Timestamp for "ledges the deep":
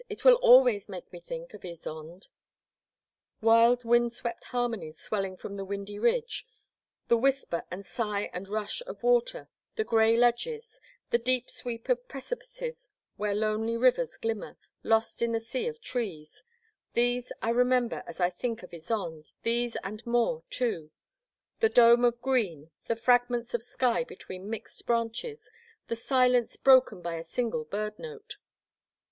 10.17-11.51